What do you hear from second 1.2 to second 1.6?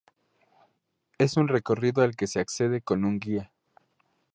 un